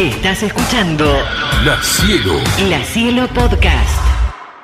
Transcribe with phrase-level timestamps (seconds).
[0.00, 1.04] Estás escuchando
[1.64, 2.32] La Cielo.
[2.70, 4.00] La Cielo Podcast.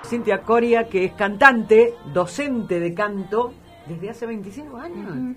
[0.06, 3.52] Cintia Coria, que es cantante, docente de canto
[3.86, 5.36] desde hace 25 años.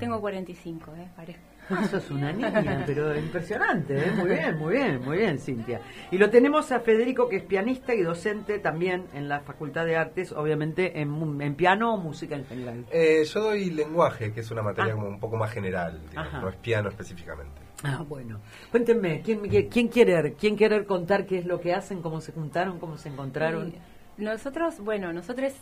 [0.00, 1.08] Tengo 45, ¿eh?
[1.14, 1.42] Parezco.
[1.70, 4.10] Ah, sos una niña, pero impresionante, ¿eh?
[4.16, 5.80] Muy bien, muy bien, muy bien, Cintia.
[6.10, 9.96] Y lo tenemos a Federico, que es pianista y docente también en la Facultad de
[9.96, 12.84] Artes, obviamente en, mu- en piano o música en general.
[12.90, 14.96] Eh, yo doy lenguaje, que es una materia Ah.
[14.96, 17.62] como un poco más general, digamos, no es piano específicamente.
[17.84, 18.40] Ah, bueno.
[18.70, 22.78] Cuéntenme, ¿quién, quién quiere quién quiere contar qué es lo que hacen, cómo se juntaron,
[22.78, 23.74] cómo se encontraron?
[24.16, 25.52] Nosotros, bueno, nosotros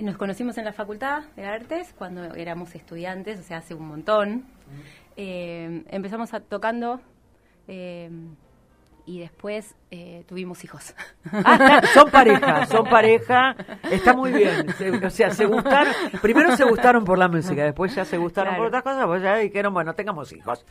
[0.00, 4.44] nos conocimos en la Facultad de Artes cuando éramos estudiantes, o sea, hace un montón.
[5.16, 7.00] Eh, empezamos a, tocando
[7.66, 8.10] eh,
[9.06, 10.94] y después eh, tuvimos hijos.
[11.44, 13.54] Ah, está, son pareja, son pareja,
[13.90, 14.66] está muy bien.
[14.78, 18.56] Se- o sea, se gustaron, primero se gustaron por la música, después ya se gustaron
[18.56, 20.64] por otras cosas, pues ya dijeron, bueno, tengamos hijos.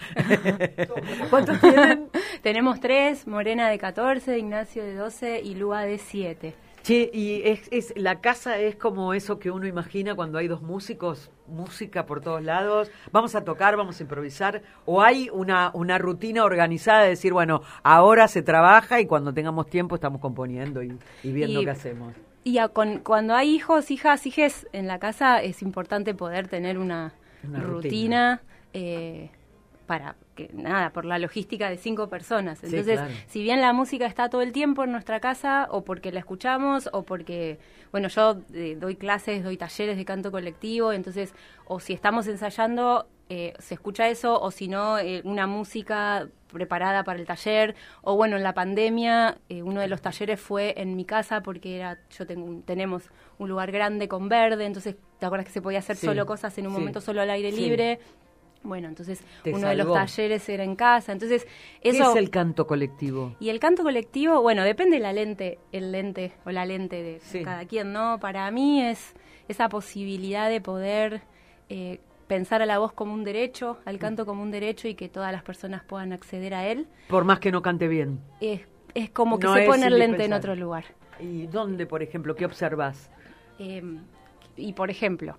[1.29, 2.09] ¿Cuántos tienen?
[2.41, 6.53] Tenemos tres, Morena de 14, Ignacio de 12 y Lua de 7.
[6.83, 10.61] Che, y es, es, la casa es como eso que uno imagina cuando hay dos
[10.61, 15.97] músicos, música por todos lados, vamos a tocar, vamos a improvisar, o hay una, una
[15.97, 20.97] rutina organizada de decir, bueno, ahora se trabaja y cuando tengamos tiempo estamos componiendo y,
[21.23, 22.13] y viendo Y- qué hacemos.
[22.43, 26.77] Y a- con- cuando hay hijos, hijas, hijes en la casa es importante poder tener
[26.77, 27.13] una,
[27.47, 27.71] Una rutina.
[27.71, 28.41] rutina,
[28.73, 29.29] eh,
[29.85, 32.59] para que nada, por la logística de cinco personas.
[32.59, 33.13] Sí, Entonces, claro.
[33.27, 36.89] si bien la música está todo el tiempo en nuestra casa, o porque la escuchamos,
[36.93, 37.59] o porque,
[37.91, 41.33] bueno, yo eh, doy clases, doy talleres de canto colectivo, entonces,
[41.65, 47.03] o si estamos ensayando, eh, se escucha eso, o si no, eh, una música preparada
[47.03, 50.95] para el taller, o bueno, en la pandemia, eh, uno de los talleres fue en
[50.95, 53.03] mi casa, porque era yo tengo tenemos
[53.39, 56.55] un lugar grande con verde, entonces, ¿te acuerdas que se podía hacer Sí, solo cosas
[56.57, 57.57] en un sí, momento solo al aire sí.
[57.59, 57.99] libre?
[58.63, 61.45] Bueno, entonces Te uno de los talleres era en casa, entonces
[61.81, 63.35] ¿Qué eso es el canto colectivo?
[63.39, 67.43] y el canto colectivo, bueno, depende la lente, el lente o la lente de Sí.
[67.43, 68.19] cada quien, ¿no?
[68.21, 69.13] Para mí es
[69.49, 71.21] esa posibilidad de poder
[71.69, 75.09] eh, pensar a la voz como un derecho, al canto como un derecho y que
[75.09, 76.87] todas las personas puedan acceder a él.
[77.09, 78.19] Por más que no cante bien.
[78.39, 78.61] Es,
[78.93, 80.85] es como que No se pone el lente en otro lugar.
[81.19, 83.09] ¿Y dónde, por ejemplo, qué observas?
[83.59, 83.83] Eh,
[84.55, 85.35] y por ejemplo,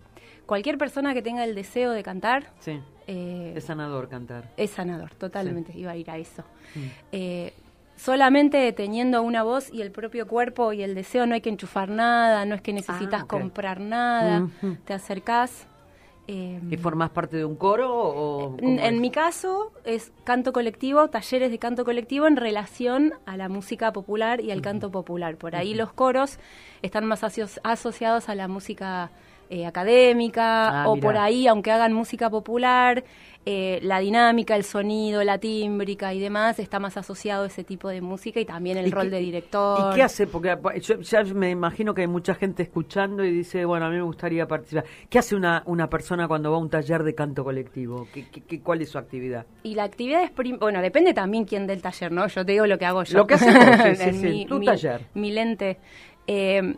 [0.47, 4.51] cualquier persona que tenga el deseo de cantar Sí, eh, es sanador cantar.
[4.57, 6.43] Es sanador, totalmente, iba a ir a eso.
[6.75, 6.81] Mm.
[7.12, 7.53] Eh,
[7.97, 11.89] solamente teniendo una voz y el propio cuerpo y el deseo no hay que enchufar
[11.91, 14.49] nada, no es que necesitas Ah, comprar nada,
[14.84, 15.67] te acercás.
[16.27, 18.57] eh, ¿Y formás parte de un coro o...?
[18.59, 23.93] en, mi caso es canto colectivo, talleres de canto colectivo en relación a la música
[23.93, 25.37] popular y al canto popular.
[25.37, 26.39] Por ahí los coros
[26.83, 29.11] están más aso- asociados a la música
[29.50, 31.06] eh, académica Ah, o mirá.
[31.06, 33.05] por ahí, aunque hagan música popular,
[33.47, 37.88] eh, la dinámica, el sonido, la tímbrica y demás está más asociado a ese tipo
[37.91, 39.93] de música y también el ¿Y rol qué- de director.
[39.93, 40.27] ¿Y qué hace?
[40.27, 43.97] Porque yo ya me imagino que hay mucha gente escuchando y dice, bueno, a mí
[43.97, 44.84] me gustaría participar.
[45.10, 48.09] ¿Qué hace una, una persona cuando va a un taller de canto colectivo?
[48.15, 49.44] ¿Qué, qué- qué- cuál es su actividad?
[49.62, 52.27] Y la actividad es, bueno, depende también quién del taller, ¿no?
[52.28, 53.19] Yo te digo lo que hago yo.
[53.19, 55.03] Lo que haces vos, sí, sí, mi, tu mi- taller.
[55.12, 55.77] Mi lente.
[56.27, 56.77] Eh,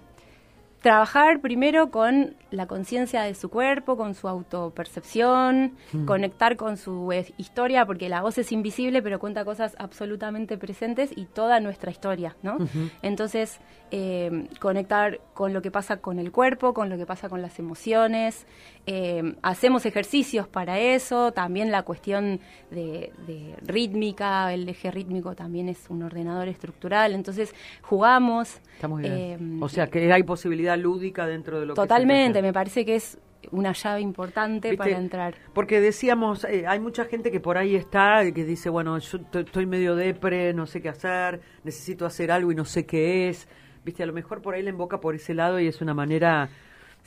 [0.82, 6.04] trabajar primero con la conciencia de su cuerpo, con su autopercepción, Mm.
[6.06, 11.10] conectar con su eh, historia, porque la voz es invisible, pero cuenta cosas absolutamente presentes
[11.16, 12.58] y toda nuestra historia, ¿no?
[13.02, 17.42] Entonces, eh, conectar con lo que pasa con el cuerpo, con lo que pasa con
[17.42, 18.46] las emociones.
[18.88, 22.38] eh, hacemos ejercicios para eso, también la cuestión
[22.70, 27.52] de, de rítmica, el eje rítmico también es un ordenador estructural, entonces
[27.82, 28.60] jugamos.
[28.74, 29.12] Está muy bien.
[29.14, 32.40] eh, o sea, que hay posibilidad lúdica dentro de lo que Totalmente.
[32.46, 33.18] Me parece que es
[33.52, 34.76] una llave importante ¿Viste?
[34.76, 35.34] para entrar.
[35.52, 39.40] Porque decíamos, eh, hay mucha gente que por ahí está, que dice, bueno, yo to-
[39.40, 43.46] estoy medio depre, no sé qué hacer, necesito hacer algo y no sé qué es.
[43.84, 46.48] Viste, a lo mejor por ahí le emboca por ese lado y es una manera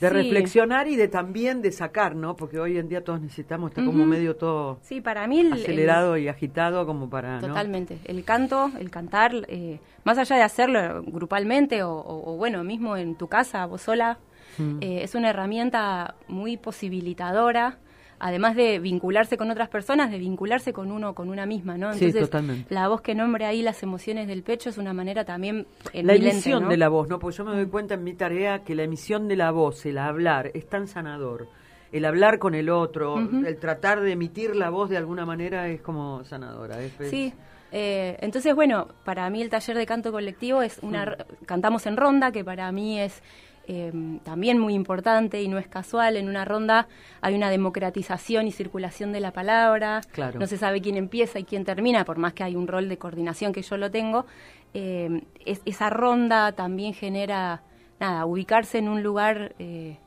[0.00, 0.14] de Sí.
[0.14, 2.34] reflexionar y de también de sacar, ¿no?
[2.36, 5.52] Porque hoy en día todos necesitamos, está como medio todo Sí, para mí el, el-
[5.52, 7.48] acelerado y agitado como para, ¿no?
[7.48, 7.98] Totalmente.
[8.06, 12.96] El canto, el cantar, eh, más allá de hacerlo grupalmente o, o- o, bueno, mismo
[12.96, 14.18] en tu casa, vos sola,
[14.60, 14.78] Mm.
[14.82, 17.78] eh, es una herramienta muy posibilitadora,
[18.18, 21.94] además de vincularse con otras personas, de vincularse con uno, con una misma, ¿no?
[21.94, 22.72] Sí, totalmente.
[22.72, 25.66] la voz que nombre ahí las emociones del pecho es una manera también...
[25.94, 26.68] en La emisión ¿no?
[26.68, 27.18] de la voz, ¿no?
[27.18, 29.96] Porque yo me doy cuenta en mi tarea que la emisión de la voz, el
[29.98, 31.48] hablar, es tan sanador.
[31.92, 35.80] El hablar con el otro, el tratar de emitir la voz de alguna manera es
[35.80, 36.80] como sanadora.
[36.82, 37.32] es- es- Sí.
[37.72, 41.16] eh, entonces, bueno, para mí el taller de canto colectivo es una...
[41.46, 43.22] Cantamos en ronda, que para mí es
[43.66, 43.92] eh,
[44.24, 46.16] también muy importante y no es casual.
[46.16, 46.88] En una ronda
[47.20, 50.00] hay una democratización y circulación de la palabra.
[50.12, 50.40] Claro.
[50.40, 52.98] No se sabe quién empieza y quién termina, por más que hay un rol de
[52.98, 54.26] coordinación que yo lo tengo.
[54.74, 57.62] Eh, es- esa ronda también genera,
[58.00, 59.98] nada, ubicarse en un lugar eh,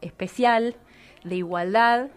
[0.00, 0.76] especial
[1.24, 2.08] de igualdad.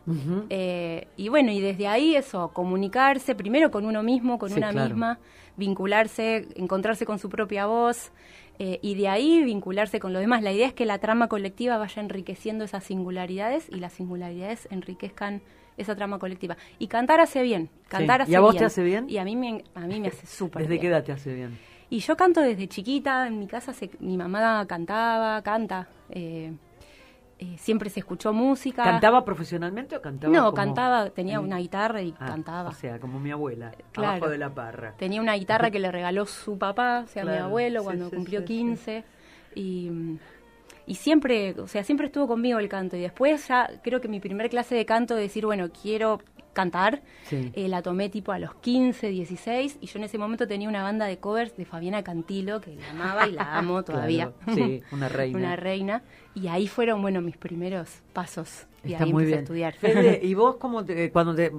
[0.50, 4.70] Eh, y bueno, y desde ahí eso, comunicarse primero con uno mismo, con Sí, una
[4.72, 4.90] claro.
[4.90, 5.20] misma,
[5.58, 8.12] vincularse, encontrarse con su propia voz
[8.60, 10.44] eh, y de ahí vincularse con los demás.
[10.44, 15.42] La idea es que la trama colectiva vaya enriqueciendo esas singularidades y las singularidades enriquezcan
[15.78, 16.58] esa trama colectiva.
[16.80, 18.60] Y cantar hace bien, cantar ¿Y hace a vos bien.
[18.60, 19.10] te hace bien?
[19.10, 20.82] Y a mí me, a mí me hace súper ¿Desde bien.
[20.82, 21.58] qué edad te hace bien?
[21.90, 26.54] Y yo canto desde chiquita, en mi casa se- mi mamá cantaba, canta, eh,
[27.42, 28.84] eh, siempre se escuchó música.
[28.84, 32.70] ¿Cantaba profesionalmente o cantaba No, como- cantaba, tenía en- una guitarra y Ah, cantaba.
[32.70, 34.12] O sea, como mi abuela, Claro.
[34.18, 34.94] abajo de la parra.
[34.98, 38.40] Tenía una guitarra que le regaló su papá, o sea, mi abuelo, cuando sí, cumplió
[38.42, 39.04] sí, 15.
[39.56, 39.92] Y,
[40.86, 42.96] y siempre, o sea, siempre estuvo conmigo el canto.
[42.96, 46.20] Y después ya creo que mi primer clase de canto, de decir, bueno, quiero
[46.54, 47.52] cantar, Sí.
[47.56, 49.78] eh, la tomé tipo a los 15, 16.
[49.82, 52.90] Y yo en ese momento tenía una banda de covers de Fabiana Cantilo, que la
[52.92, 54.32] amaba y la amo todavía.
[54.46, 55.38] Claro, sí, una reina.
[55.38, 56.04] una reina.
[56.36, 58.66] Y ahí fueron, bueno, mis primeros pasos.
[58.84, 59.40] Y Está ahí muy empecé bien.
[59.40, 59.74] a estudiar.
[59.76, 61.52] Fede, ¿y vos cómo te, cuando te,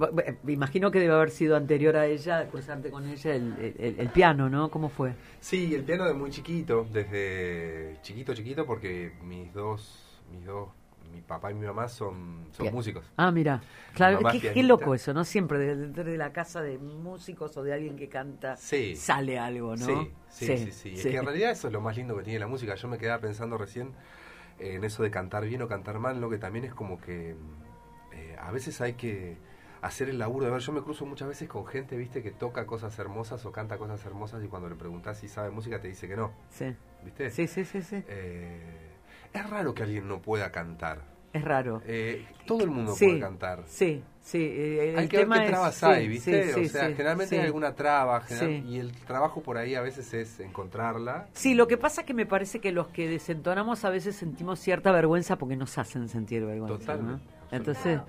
[0.43, 4.09] me imagino que debe haber sido anterior a ella, cruzarte con ella el, el- el
[4.09, 4.69] piano, ¿no?
[4.69, 5.13] ¿Cómo fue?
[5.39, 10.03] Sí, el piano de muy chiquito, desde chiquito, chiquito, porque mis dos,
[10.33, 10.67] mis dos,
[11.13, 13.05] mi papá y mi mamá son, son músicos.
[13.17, 13.61] Ah, mira,
[13.93, 15.23] claro, qué, loco eso, ¿no?
[15.23, 18.95] Siempre de, de- de la casa de músicos o de alguien que canta Sí.
[18.95, 19.85] sale algo, ¿no?
[19.85, 20.89] Sí, sí, sí, sí.
[20.99, 22.75] Es que en realidad eso es lo más lindo que tiene la música.
[22.75, 23.93] Yo me quedaba pensando recién
[24.59, 27.35] eh, en eso de cantar bien o cantar mal, lo que también es como que
[28.13, 29.37] eh, a veces hay que
[29.81, 30.61] hacer el laburo de ver.
[30.61, 34.03] Yo me cruzo muchas veces con gente, viste, que toca cosas hermosas o canta cosas
[34.05, 36.73] hermosas y cuando le preguntas si sabe música te dice que no, Sí,
[37.03, 37.29] ¿viste?
[37.31, 38.03] sí, sí, sí, sí.
[38.07, 38.92] Eh,
[39.33, 41.11] es raro que alguien no pueda cantar.
[41.33, 41.81] Es raro.
[41.87, 43.63] Eh, todo el mundo Sí, puede cantar.
[43.65, 44.37] Sí, sí.
[44.39, 46.53] eh, Hay el que ver tema qué es- trabas sí, hay, ¿viste?
[46.53, 48.69] sí, o sea, generalmente hay alguna traba general- Sí.
[48.69, 51.27] y el trabajo por ahí a veces es encontrarla.
[51.33, 54.59] Sí, lo que pasa es que me parece que los que desentonamos a veces sentimos
[54.59, 56.95] cierta vergüenza porque nos hacen sentir vergüenza.
[56.97, 57.19] ¿no?
[57.55, 57.99] Entonces,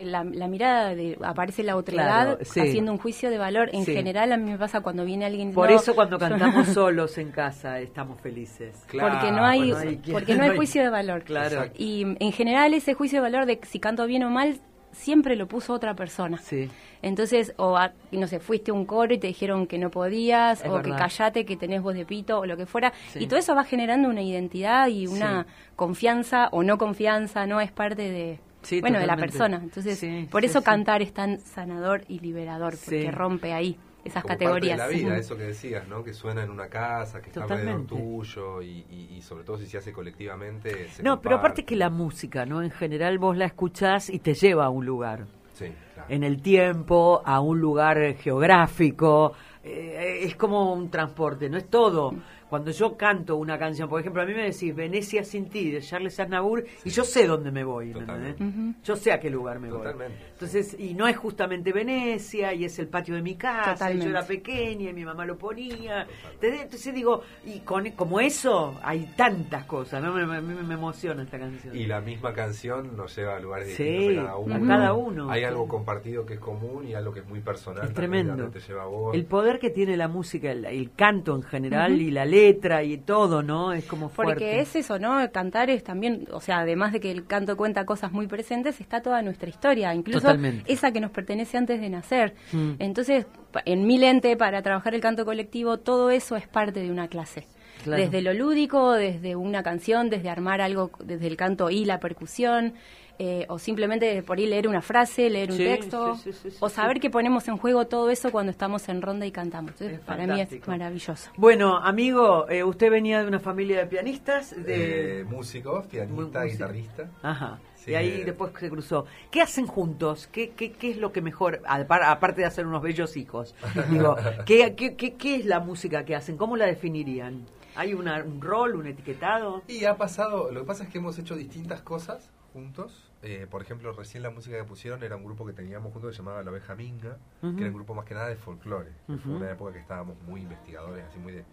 [0.00, 2.60] la, la mirada de aparece la otra Claro, sí.
[2.60, 3.68] haciendo un juicio de valor.
[3.72, 3.92] En Sí.
[3.94, 5.52] general a mí me pasa cuando viene alguien.
[5.52, 8.84] por no, eso cuando yo- cantamos solos en casa estamos felices.
[8.86, 11.22] Claro, porque no hay, bueno, no hay- porque no hay juicio de valor.
[11.22, 11.66] Claro.
[11.76, 14.60] Y en general ese juicio de valor de si canto bien o mal
[14.92, 16.38] siempre lo puso otra persona.
[16.38, 16.68] Sí.
[17.02, 20.62] Entonces, o a- no sé, fuiste a un coro y te dijeron que no podías,
[20.62, 22.92] Es o que callate, que tenés voz de pito, o lo que fuera.
[23.12, 23.20] Sí.
[23.20, 25.46] Y todo eso va generando una identidad y una
[25.76, 27.60] confianza o no confianza, ¿no?
[27.60, 29.38] Es parte de, Sí, bueno, de la totalmente.
[29.38, 29.56] persona.
[29.62, 30.64] Entonces, Sí, por sí, eso sí.
[30.64, 33.10] cantar es tan sanador y liberador, porque Sí.
[33.10, 34.78] rompe ahí esas como categorías.
[34.78, 36.02] Parte de la vida, eso que decías, ¿no?
[36.04, 37.94] Que suena en una casa, que está alrededor Totalmente.
[37.96, 40.88] tuyo y, y- y sobre todo si se hace colectivamente.
[40.88, 42.62] se No, pero aparte que la música, ¿no?
[42.62, 45.26] En general vos la escuchás y te lleva a un lugar.
[45.54, 46.08] Sí, claro.
[46.10, 49.32] En el tiempo, a un lugar geográfico.
[49.62, 52.14] eh, es como un transporte, no es todo.
[52.50, 55.80] Cuando yo canto una canción, por ejemplo, a mí me decís Venecia sin ti, de
[55.80, 58.74] Charles Aznavour, y yo sé dónde me voy, ¿me?
[58.82, 60.16] Yo sé a qué lugar me Totalmente.
[60.18, 60.26] voy.
[60.32, 64.04] Entonces, y no es justamente Venecia, y es el patio de mi casa, y Totalmente.
[64.04, 66.08] yo era pequeña, y mi mamá lo ponía.
[66.42, 70.12] Entonces digo, y con, como eso, hay tantas cosas, ¿no?
[70.12, 71.76] Me, me, me- me emociona esta canción.
[71.76, 74.54] Y la misma canción nos lleva a lugares Sí, distintos a cada uno.
[74.56, 75.44] a cada uno, Hay sí.
[75.46, 77.84] algo compartido que es común y algo que es muy personal.
[77.86, 78.48] Es tremendo.
[78.50, 79.14] te lleva a vos.
[79.14, 82.98] El poder que tiene la música, el, el canto en general y la letra y
[82.98, 83.72] todo, ¿no?
[83.72, 84.34] Es como fuerte.
[84.34, 85.30] Porque es eso, ¿no?
[85.32, 89.02] Cantar es también, o sea, además de que el canto cuenta cosas muy presentes, está
[89.02, 90.70] toda nuestra historia, incluso Totalmente.
[90.72, 92.34] esa que nos pertenece antes de nacer.
[92.52, 92.72] Mm.
[92.78, 93.26] Entonces,
[93.64, 97.46] en mi lente, para trabajar el canto colectivo, todo eso es parte de una clase.
[97.84, 98.02] Claro.
[98.02, 102.74] Desde lo lúdico, desde una canción, desde armar algo, desde el canto y la percusión,
[103.22, 106.50] eh, o simplemente por ahí leer una frase, leer un Sí, texto, sí, sí, sí,
[106.52, 107.00] sí, o saber sí.
[107.00, 109.72] que ponemos en juego todo eso cuando estamos en ronda y cantamos.
[109.72, 111.30] Entonces, Es para mí es maravilloso.
[111.36, 114.54] Bueno, amigo, eh, usted venía de una familia de pianistas.
[114.56, 115.20] De...
[115.20, 116.44] Eh, músicos, pianista, Música.
[116.44, 117.10] guitarrista.
[117.22, 117.58] Ajá.
[117.76, 118.24] Sí, y ahí eh.
[118.24, 119.04] después se cruzó.
[119.30, 120.26] ¿Qué hacen juntos?
[120.32, 123.54] ¿Qué, qué, qué es lo que mejor, apar- aparte de hacer unos bellos hijos?
[123.90, 126.38] Digo, ¿qué, qué, qué, qué es la música que hacen?
[126.38, 127.44] ¿Cómo la definirían?
[127.76, 129.62] ¿Hay una, un rol, un etiquetado?
[129.68, 133.60] Y ha pasado, lo que pasa es que hemos hecho distintas cosas juntos eh, por
[133.60, 136.42] ejemplo, recién la música que pusieron era un grupo que teníamos junto que se llamaba
[136.42, 138.92] La Oveja Minga, que era un grupo más que nada de folclore.
[139.06, 141.44] Fue una época que estábamos muy investigadores, así muy de...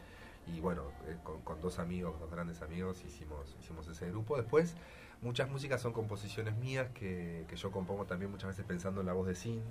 [0.48, 4.38] Y bueno, eh, con, dos amigos, dos grandes amigos, hicimos, hicimos ese grupo.
[4.38, 4.76] Después,
[5.22, 9.14] muchas músicas son composiciones mías que, que yo compongo también muchas veces pensando en la
[9.14, 9.62] voz de Sin.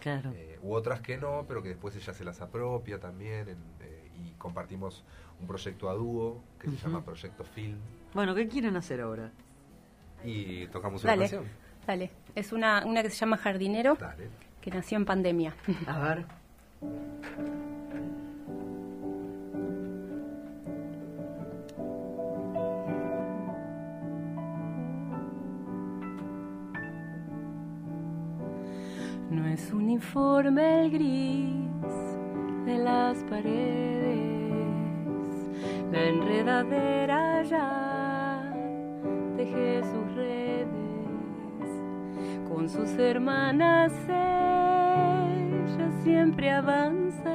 [0.00, 0.30] Claro.
[0.34, 3.48] Eh, u otras que no, pero que después ella se las apropia también.
[3.80, 5.04] Eh, y compartimos
[5.40, 7.78] un proyecto a dúo que se llama Proyecto Film.
[8.14, 9.32] Bueno, ¿qué quieren hacer ahora?
[10.24, 11.44] y tocamos una canción.
[11.86, 14.28] Dale, es una, una que se llama Jardinero, dale.
[14.60, 15.54] que nació en pandemia.
[15.86, 16.24] A ver.
[29.30, 34.60] No es uniforme el gris de las paredes,
[35.90, 38.11] la enredadera ya
[39.52, 40.66] teje sus redes,
[42.48, 47.30] con sus hermanas ella siempre avanza,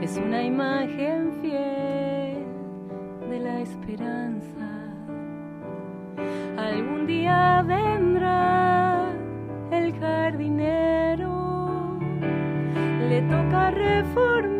[0.00, 2.44] es una imagen fiel
[3.28, 4.68] de la esperanza.
[6.58, 9.10] Algún día vendrá
[9.70, 11.98] el jardinero,
[13.08, 14.51] le toca reformar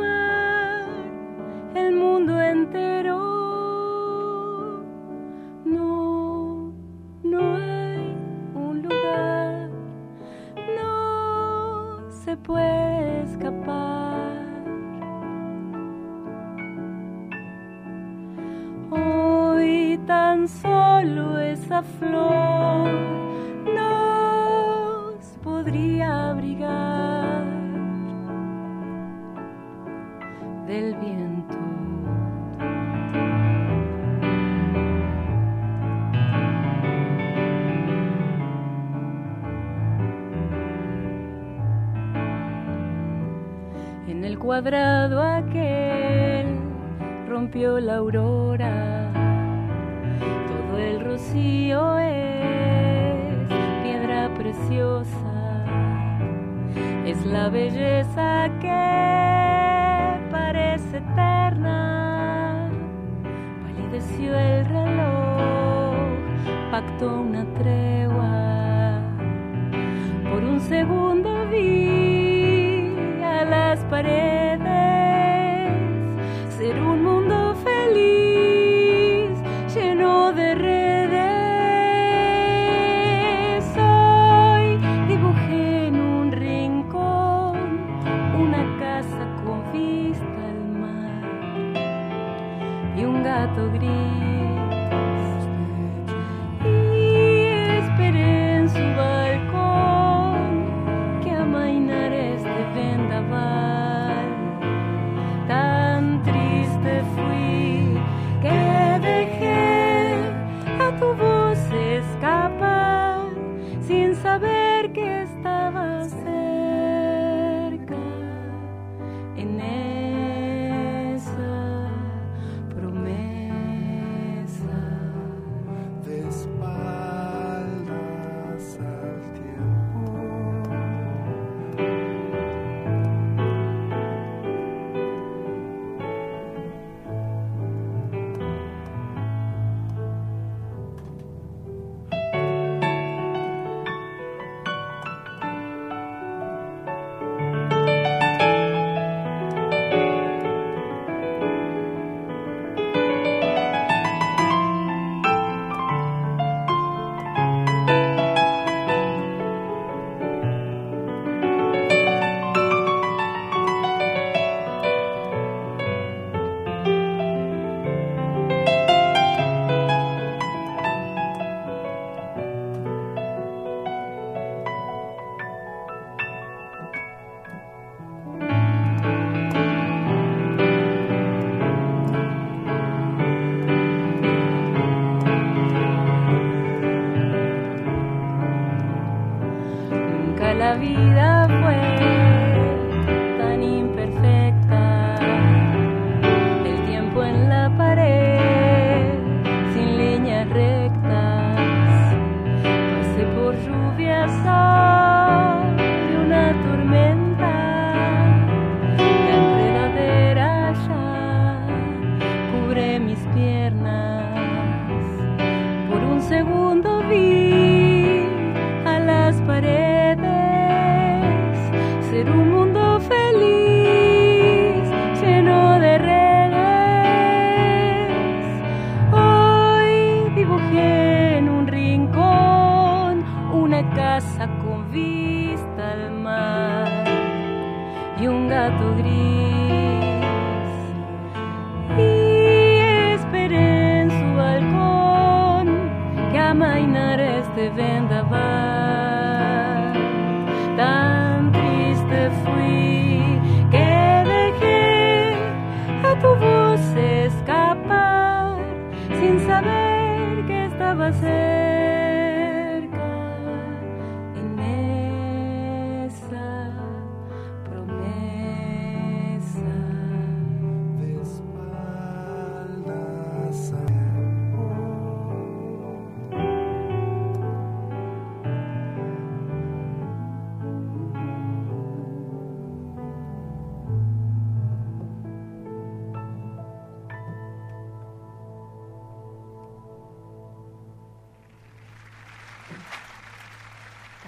[44.63, 44.92] palavra.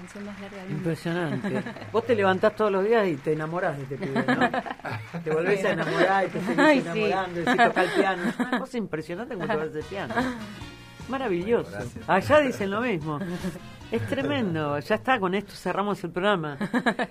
[0.05, 0.79] Canción más larga del mundo.
[0.81, 1.65] Impresionante.
[1.93, 4.51] Vos te levantás todos los días y te enamorás de este pibe, ¿no?
[5.25, 7.05] Te volvés a enamorar y te seguís Ay, sí.
[7.05, 8.23] enamorando y se toca el piano.
[8.29, 10.15] Es una cosa impresionante como tocar el piano.
[11.09, 11.79] Maravilloso.
[12.07, 13.19] Allá dicen lo mismo.
[13.95, 14.79] Es tremendo.
[14.81, 16.59] Ya está, con esto cerramos el programa.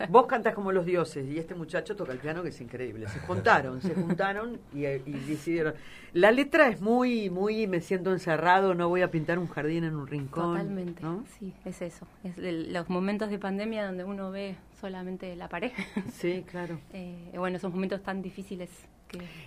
[0.10, 3.08] Vos cantás como los dioses y este muchacho toca el piano que es increíble.
[3.08, 5.74] Se juntaron, se juntaron y, y decidieron.
[6.14, 9.96] La letra es muy, muy me siento encerrado, no voy a pintar un jardín en
[9.96, 10.58] un rincón.
[10.58, 11.24] Totalmente, ¿no?
[11.40, 12.06] sí, es eso.
[12.24, 15.72] Es el- los momentos de pandemia donde uno ve solamente la pared.
[16.12, 16.80] Sí, claro.
[16.94, 18.70] Eh, bueno, esos momentos tan difíciles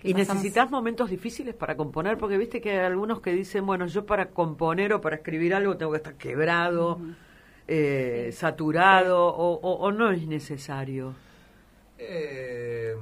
[0.02, 0.34] Y pasamos.
[0.42, 4.30] necesitas momentos difíciles para componer, porque viste que hay algunos que dicen, bueno, yo para
[4.30, 7.00] componer o para escribir algo tengo que estar quebrado,
[7.68, 11.14] eh, saturado, o, o- o no es necesario.
[11.98, 12.94] Eh,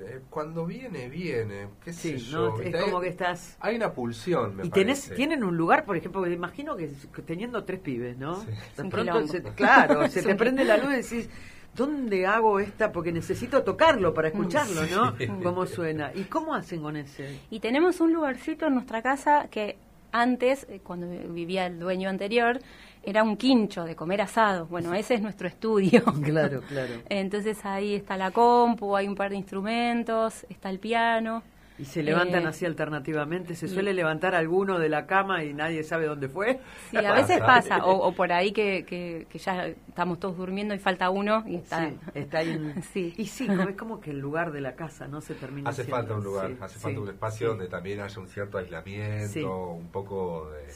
[0.00, 1.68] eh, cuando viene, viene.
[1.84, 2.50] ¿Qué sé Sí, yo?
[2.50, 2.56] ¿no?
[2.56, 2.78] ¿viste?
[2.78, 3.56] Es como Hay- que estás...
[3.60, 5.14] Hay una pulsión, me Y tenés, parece.
[5.14, 8.36] tienen un lugar, por ejemplo, me imagino que, que teniendo tres pibes, ¿no?
[8.42, 8.50] Sí.
[8.82, 11.30] De pronto, se- claro, se te prende la luz y decís,
[11.74, 12.92] ¿dónde hago esta?
[12.92, 15.16] Porque necesito tocarlo para escucharlo, ¿no?
[15.18, 15.26] Sí.
[15.42, 16.12] ¿Cómo suena?
[16.14, 17.38] ¿Y cómo hacen con ese?
[17.50, 19.76] Y tenemos un lugarcito en nuestra casa que
[20.12, 22.60] antes, eh, cuando vivía el dueño anterior,
[23.02, 24.66] era un quincho de comer asado.
[24.66, 26.02] Bueno, ese es nuestro estudio.
[26.22, 26.94] Claro, claro.
[27.08, 31.42] Entonces ahí está la compu, hay un par de instrumentos, está el piano.
[31.80, 33.54] Y se levantan Eh, así alternativamente.
[33.54, 36.60] ¿Se y- suele levantar alguno de la cama y nadie sabe dónde fue?
[36.90, 37.84] Sí, a veces Pasa.
[37.86, 41.56] o, o por ahí que, que, que ya estamos todos durmiendo y falta uno y
[41.56, 41.88] está...
[41.88, 42.50] Sí, está ahí.
[42.50, 43.14] en- Sí.
[43.16, 45.84] Y sí, como- es como que el lugar de la casa no se termina Hace
[45.84, 45.96] siendo.
[45.96, 47.50] falta un lugar, Sí, hace sí, falta un espacio sí.
[47.56, 49.42] donde también haya un cierto aislamiento, Sí.
[49.42, 50.70] un poco de...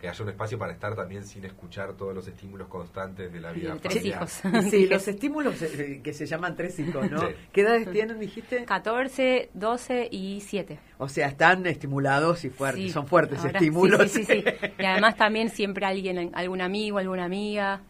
[0.00, 0.02] Sí.
[0.02, 3.52] Que haya un espacio para estar también sin escuchar todos los estímulos constantes de la
[3.52, 3.74] vida.
[3.74, 4.18] de tres familiar.
[4.22, 4.42] hijos.
[4.70, 7.20] Sí, los estímulos eh, que se llaman tres hijos, ¿no?
[7.20, 7.26] Sí.
[7.52, 8.64] ¿Qué edades tienen, dijiste?
[8.64, 10.78] 14, 12 y 7.
[10.98, 14.10] O sea, están estimulados y fuertes, Sí, son fuertes ahora- estímulos.
[14.10, 14.66] Sí, sí, sí, sí.
[14.78, 17.82] Y además también siempre alguien, algún amigo, alguna amiga,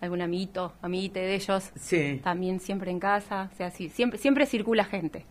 [0.00, 2.20] algún amiguito, amiguite de ellos, Sí.
[2.22, 3.50] también siempre en casa.
[3.52, 5.24] O sea, sí, siempre, siempre circula gente.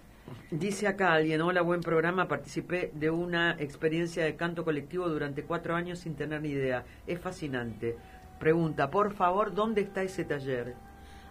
[0.51, 5.75] Dice acá alguien, hola, buen programa, participé de una experiencia de canto colectivo durante cuatro
[5.75, 6.83] años sin tener ni idea.
[7.07, 7.95] Es fascinante.
[8.39, 10.73] Pregunta, por favor, ¿dónde está ese taller?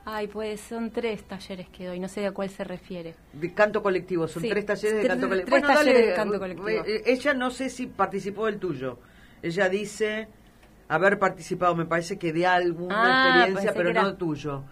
[0.05, 3.15] Ay, pues son tres talleres que doy, no sé a cuál se refiere.
[3.33, 5.57] De canto colectivo, son Sí, tres talleres de canto colectivo.
[5.57, 6.69] tres talleres de canto colectivo.
[6.69, 8.99] eh, ella no sé si participó del tuyo.
[9.43, 10.29] Ella dice
[10.89, 14.65] haber participado, me parece que de alguna Ah, experiencia, pero que era- no tuyo.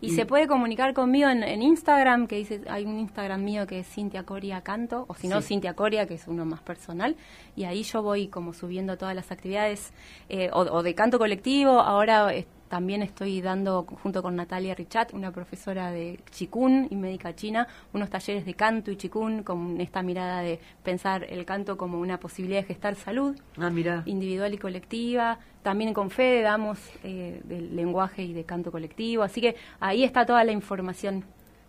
[0.00, 3.80] Y, se puede comunicar conmigo en, en Instagram, que dice, hay un Instagram mío que
[3.80, 5.48] es Cintia Coria Canto, o si no, Sí.
[5.48, 7.16] Cintia Coria, que es uno más personal,
[7.54, 9.92] y ahí yo voy como subiendo todas las actividades,
[10.28, 15.12] eh, o, o de canto colectivo, ahora eh, también estoy dando, junto con Natalia Richat,
[15.12, 20.02] una profesora de Chikun y médica china, unos talleres de canto y Chikun, con esta
[20.02, 24.04] mirada de pensar el canto como una posibilidad de gestar salud Ah, mira.
[24.06, 25.40] individual y colectiva.
[25.64, 29.24] También con Fede damos eh, del lenguaje y de canto colectivo.
[29.24, 31.24] Así que ahí está toda la información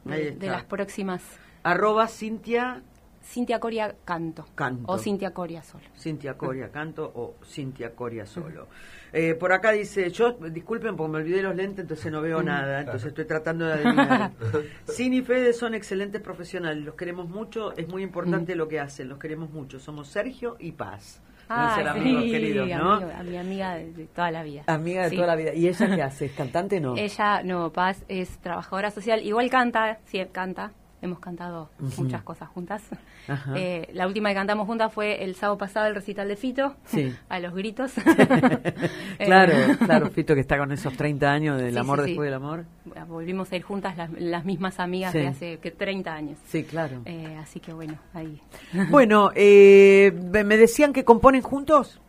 [0.05, 1.23] de, las próximas.
[1.63, 2.83] Arroba Cintia,
[3.23, 4.45] Cintia Coria Canto.
[4.55, 4.91] Canto.
[4.91, 5.83] O Cintia Coria solo.
[5.97, 8.67] Cintia Coria Canto o Cintia Coria Solo.
[9.13, 12.79] Eh, por acá dice, yo, disculpen porque me olvidé los lentes, entonces no veo nada,
[12.79, 14.31] entonces estoy tratando de adivinar.
[14.85, 19.09] Cine y Fede son excelentes profesionales, los queremos mucho, es muy importante lo que hacen,
[19.09, 19.79] los queremos mucho.
[19.79, 21.21] Somos Sergio y Paz.
[21.53, 22.93] Ah, ser amigos sí, queridos, ¿no?
[22.93, 24.63] amigo- a mi amiga de, de toda la vida.
[24.67, 25.15] Amiga de Sí.
[25.17, 25.53] toda la vida.
[25.53, 26.25] ¿Y ella qué hace?
[26.27, 26.95] ¿Es cantante no?
[26.95, 29.21] Ella, no, Paz es trabajadora social.
[29.21, 30.71] Igual canta, sí, canta.
[31.03, 32.83] Hemos cantado muchas cosas juntas.
[33.27, 33.53] Ajá.
[33.57, 36.75] Eh, la última que cantamos juntas fue el sábado pasado, el recital de Fito.
[36.85, 37.11] Sí.
[37.29, 37.91] A los gritos.
[39.17, 42.11] claro, Eh, claro, Fito que está con esos 30 años del Sí, amor sí, sí.
[42.11, 42.65] después del amor.
[43.07, 45.17] Volvimos a ir juntas las, las mismas amigas Sí.
[45.19, 46.37] de hace que 30 años.
[46.45, 47.01] Sí, claro.
[47.05, 48.41] Eh, así que bueno, ahí.
[48.89, 51.99] Bueno, eh, me decían que componen juntos.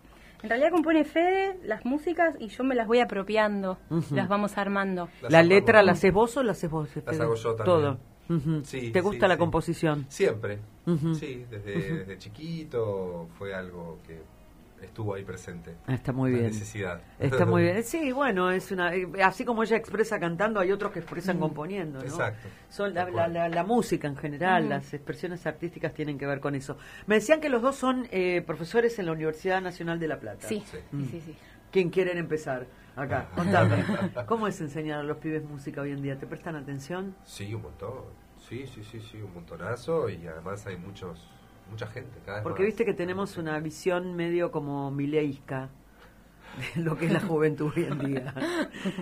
[0.42, 3.78] En realidad compone Fede las músicas y yo me las voy apropiando,
[4.10, 5.08] las vamos armando.
[5.22, 5.48] Las ¿La armamos.
[5.60, 6.88] letra la haces vos o la haces vos?
[7.06, 7.64] Las hago yo también.
[7.64, 7.98] Todo.
[8.64, 9.38] Sí, ¿Te gusta sí, la sí.
[9.38, 10.06] composición?
[10.08, 10.58] Siempre.
[11.18, 14.20] Sí, desde, desde chiquito fue algo que
[14.82, 15.74] estuvo ahí presente.
[15.86, 16.50] Ah, Está muy La bien.
[16.50, 17.00] necesidad.
[17.20, 17.82] Está muy bien.
[17.84, 21.98] Sí, bueno, es una eh, así como ella expresa cantando, hay otros que expresan componiendo,
[22.00, 22.04] ¿no?
[22.04, 22.48] Exacto.
[22.68, 26.76] Son la, la- la música en general, las expresiones artísticas tienen que ver con eso.
[27.06, 30.48] Me decían que los dos son eh, profesores en la Universidad Nacional de La Plata.
[30.48, 30.78] Sí, Sí.
[31.24, 31.34] sí,
[31.72, 32.66] ¿Quién quieren empezar?
[32.94, 33.82] Acá, contame.
[34.26, 36.18] ¿Cómo es enseñar a los pibes música hoy en día?
[36.18, 37.16] ¿Te prestan atención?
[37.24, 38.04] Sí, un montón.
[38.38, 41.30] Sí, sí, sí, sí, un montonazo y además hay muchos,
[41.70, 42.18] mucha gente.
[42.26, 42.66] Cada vez Porque más.
[42.66, 45.70] viste que tenemos una visión medio como mileísca
[46.76, 48.34] lo que es la juventud hoy en día.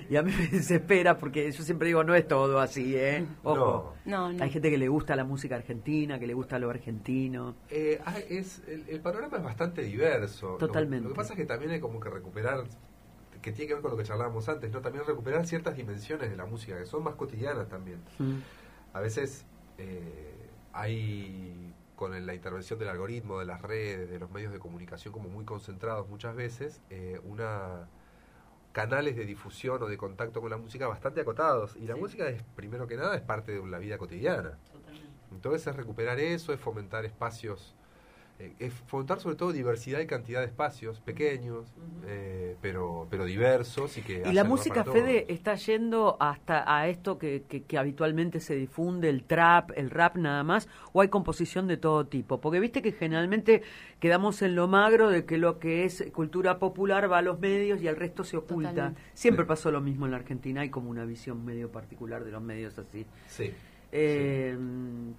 [0.09, 3.27] Y a mí me desespera porque yo siempre digo, no es todo así, ¿eh?
[3.43, 3.95] Ojo.
[4.05, 4.43] No, no.
[4.45, 7.57] Hay gente que le gusta la música argentina, que le gusta lo argentino.
[7.69, 10.53] Eh, ah, es, el, el panorama es bastante diverso.
[10.53, 11.05] Lo- Totalmente.
[11.05, 12.65] Lo, que pasa es que también hay como que recuperar,
[13.43, 14.81] que tiene que ver con lo que charlábamos antes, ¿no?
[14.81, 17.99] También recuperar ciertas dimensiones de la música que son más cotidianas también.
[18.19, 18.39] Mm.
[18.93, 19.45] A veces
[19.79, 20.35] eh,
[20.73, 21.70] hay,
[22.01, 25.45] con la intervención del algoritmo, de las redes, de los medios de comunicación como muy
[25.45, 27.91] concentrados muchas veces, eh, una
[28.73, 31.77] canales de difusión o de contacto con la música bastante acotados.
[31.77, 34.57] Y la música es, primero que nada, es parte de la vida cotidiana.
[35.31, 37.75] Entonces es recuperar eso, es fomentar espacios,
[38.59, 41.67] es fomentar sobre todo diversidad y cantidad de espacios pequeños,
[42.07, 44.23] eh, pero pero diversos y que...
[44.27, 45.37] Y la música, Fede, todos.
[45.39, 50.17] está yendo hasta a esto que, que, que habitualmente se difunde, el trap, el rap
[50.17, 52.41] nada más, o hay composición de todo tipo.
[52.41, 53.63] Porque viste que generalmente
[53.99, 57.83] quedamos en lo magro de que lo que es cultura popular va a los medios
[57.83, 58.71] y el resto se oculta.
[58.71, 59.01] Totalmente.
[59.15, 59.49] Siempre Sí.
[59.49, 62.79] pasó lo mismo en la Argentina, hay como una visión medio particular de los medios
[62.79, 63.07] así.
[63.27, 63.53] Sí.
[63.93, 64.57] Eh,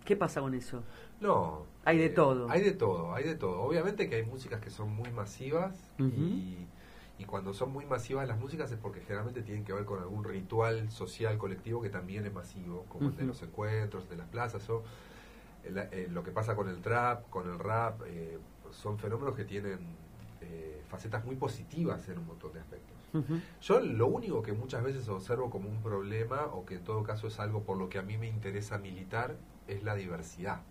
[0.06, 0.84] ¿Qué pasa con eso?
[1.22, 1.66] No.
[1.86, 2.50] Hay de eh, todo.
[2.50, 3.62] Hay de todo, hay de todo.
[3.62, 6.68] Obviamente que hay músicas que son muy masivas y,
[7.20, 10.24] y cuando son muy masivas las músicas es porque generalmente tienen que ver con algún
[10.24, 14.70] ritual social colectivo que también es masivo, como el de los encuentros, de las plazas.
[14.70, 14.84] O,
[15.64, 18.38] el- eh, lo que pasa con el trap, con el rap, eh,
[18.72, 19.80] son fenómenos que tienen
[20.42, 22.98] eh, facetas muy positivas en un montón de aspectos.
[23.62, 27.28] Yo lo único que muchas veces observo como un problema, o que en todo caso
[27.28, 29.36] es algo por lo que a mí me interesa militar,
[29.68, 30.62] es la diversidad.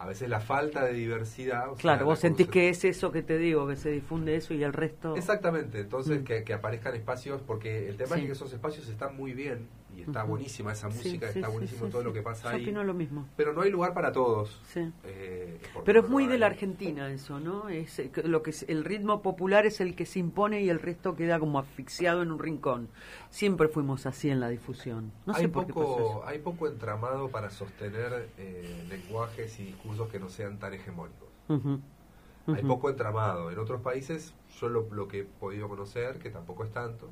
[0.00, 1.68] A veces la falta de diversidad.
[1.70, 4.54] o Claro, la vos sentís que es eso que te digo, que se difunde eso
[4.54, 5.14] y el resto...
[5.14, 6.24] Exactamente, entonces Mm.
[6.24, 8.22] que, que aparezcan espacios, porque el tema Sí.
[8.22, 9.68] es que esos espacios están muy bien
[10.00, 12.56] y está buenísima esa música, sí, está sí, buenísimo sí, todo lo que pasa Yo
[12.56, 13.26] ahí, opino lo mismo.
[13.36, 14.60] pero no hay lugar para todos.
[14.64, 14.92] Sí.
[15.04, 17.68] eh, Pero es muy de la Argentina eso, ¿no?
[17.68, 20.80] Es eh, lo que es, el ritmo popular es el que se impone y el
[20.80, 22.88] resto queda como asfixiado en un rincón.
[23.30, 25.12] Siempre fuimos así en la difusión.
[25.26, 26.26] No sé hay, por qué pasó poco, eso.
[26.26, 31.28] hay poco entramado para sostener eh, lenguajes y discursos que no sean tan hegemónicos.
[32.46, 33.50] Hay poco entramado.
[33.50, 37.08] En otros países, yo lo, lo que he podido conocer, que tampoco es tanto,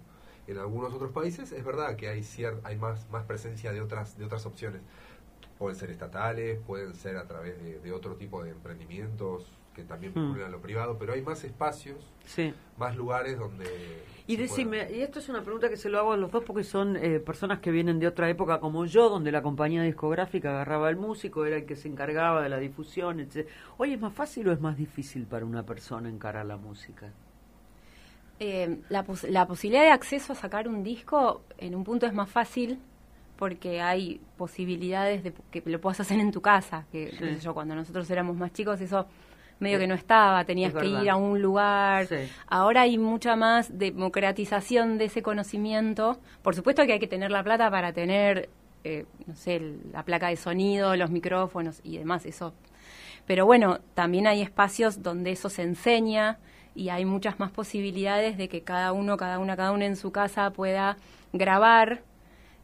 [0.49, 4.17] en algunos otros países es verdad que hay cier- hay más, más presencia de otras,
[4.19, 4.81] de otras opciones.
[5.59, 10.13] Pueden ser estatales, pueden ser a través de, de otro tipo de emprendimientos que también
[10.15, 10.41] Mm.
[10.45, 12.53] a lo privado, pero hay más espacios, Sí.
[12.79, 13.65] más lugares donde...
[14.27, 16.65] Y decime, y esto es una pregunta que se lo hago a los dos porque
[16.65, 20.89] son eh, personas que vienen de otra época como yo, donde la compañía discográfica agarraba
[20.89, 23.47] al músico, era el que se encargaba de la difusión, etc.
[23.79, 27.13] Hoy es más fácil o es más difícil para una persona encarar la música?
[28.41, 32.13] Eh, la, pos- la posibilidad de acceso a sacar un disco en un punto es
[32.15, 32.79] más fácil
[33.37, 36.85] porque hay posibilidades de que lo puedas hacer en tu casa.
[36.93, 37.17] Que Sí.
[37.19, 39.07] qué sé yo, cuando nosotros éramos más chicos eso
[39.61, 42.07] medio que no estaba, tenías Es que ir a un lugar.
[42.07, 42.15] Sí.
[42.47, 46.19] Ahora hay mucha más democratización de ese conocimiento.
[46.43, 48.51] Por supuesto que hay que tener la plata para tener,
[48.85, 49.61] eh, no sé,
[49.93, 52.55] la placa de sonido, los micrófonos y demás, eso.
[53.27, 56.39] Pero bueno, también hay espacios donde eso se enseña
[56.79, 60.13] y hay muchas más posibilidades de que cada uno, cada una, cada uno en su
[60.13, 60.97] casa pueda
[61.33, 62.03] grabar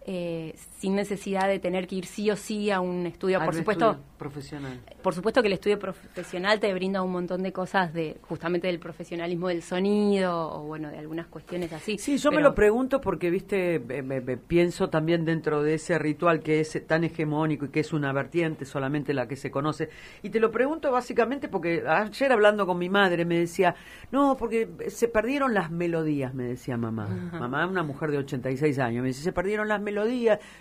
[0.06, 3.38] eh, sin necesidad de tener que ir sí o sí a un estudio.
[3.40, 4.80] Al Por supuesto, estudio profesional.
[5.02, 8.78] por supuesto que el estudio profesional te brinda un montón de cosas de justamente del
[8.78, 11.96] profesionalismo del sonido o bueno, de algunas cuestiones así.
[11.98, 16.40] Sí, yo me lo pregunto porque, viste, me- me pienso también dentro de ese ritual
[16.40, 19.88] que es tan hegemónico y que es una vertiente solamente la que se conoce.
[20.22, 23.74] Y te lo pregunto básicamente porque ayer hablando con mi madre me decía,
[24.12, 27.06] no, porque se perdieron las melodías, me decía mamá.
[27.32, 29.93] Mamá, una mujer de 86 años, me dice, se perdieron las melodías,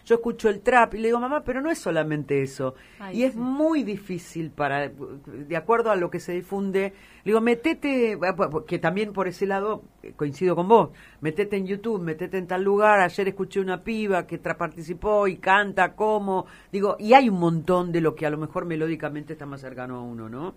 [0.05, 2.75] yo escucho el trap y le digo, mamá, pero no es solamente eso.
[2.99, 6.93] Ay, y es muy difícil para, de acuerdo a lo que se difunde,
[7.23, 8.17] le digo, metete,
[8.67, 10.89] que también por ese lado eh, coincido con vos,
[11.21, 15.95] metete en YouTube, metete en tal lugar, ayer escuché una piba que participó y canta
[15.95, 19.61] como, digo, y hay un montón de lo que a lo mejor melódicamente está más
[19.61, 20.55] cercano a uno, ¿no?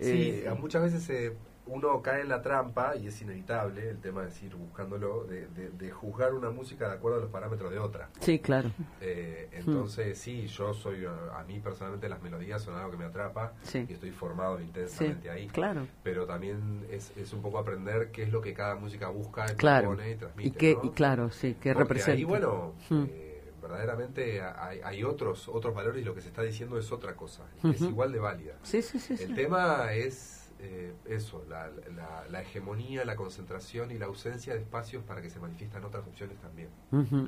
[0.00, 1.32] Sí, Eh, muchas veces eh,
[1.68, 5.70] uno cae en la trampa, y es inevitable el tema de decir, buscándolo, de, de-
[5.70, 8.08] de juzgar una música de acuerdo a los parámetros de otra.
[8.20, 8.70] Sí, claro.
[9.00, 13.04] Eh, entonces, sí, yo soy, a, a mí personalmente las melodías son algo que me
[13.04, 13.86] atrapa Sí.
[13.88, 15.46] y estoy formado Sí, intensamente ahí.
[15.48, 15.86] claro.
[16.02, 19.88] Pero también es, es un poco aprender qué es lo que cada música busca, Claro.
[19.90, 20.48] propone y transmite.
[20.48, 20.84] Y que, ¿no?
[20.84, 22.12] y claro, sí, que Porque representa.
[22.18, 23.04] ahí, bueno, Mm.
[23.10, 23.24] eh,
[23.60, 27.44] verdaderamente hay, hay otros otros valores y lo que se está diciendo es otra cosa,
[27.62, 28.54] y es igual de válida.
[28.62, 29.16] Sí, sí, sí.
[29.16, 29.24] sí.
[29.24, 34.60] El tema es eh, eso, la, la- la hegemonía, la concentración y la ausencia de
[34.60, 36.68] espacios para que se manifiestan otras opciones también.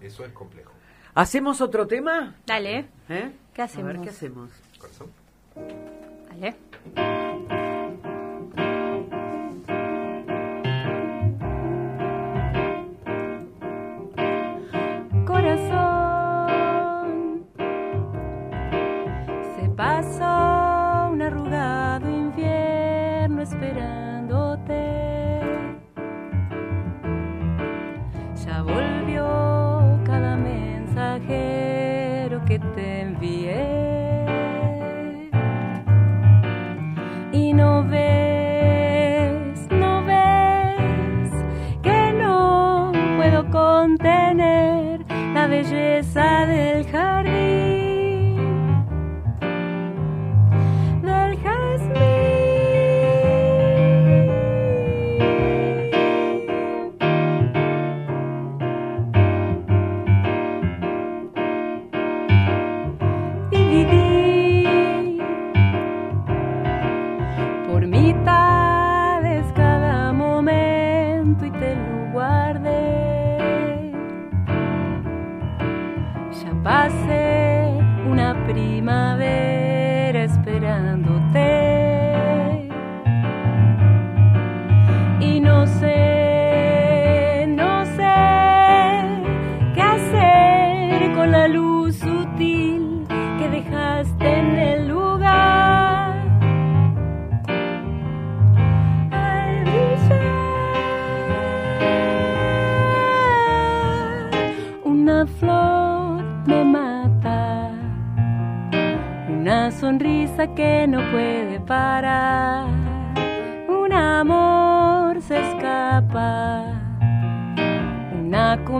[0.02, 0.72] Eso es complejo.
[1.14, 2.36] ¿Hacemos otro tema?
[2.46, 3.32] Dale, ¿Eh?
[3.54, 4.02] ¿Qué A ver, hacemos?
[4.02, 4.50] ¿qué hacemos?
[4.78, 5.10] ¿Corazón?
[6.30, 7.19] dale.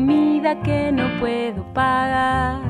[0.01, 2.61] Comida que no puedo pagar,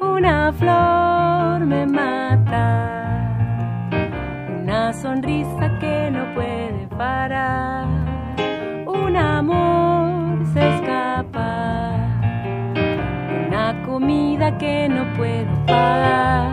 [0.00, 3.28] una flor me mata,
[4.62, 7.86] una sonrisa que no puede parar,
[8.86, 11.98] un amor se escapa,
[13.46, 16.51] una comida que no puedo pagar.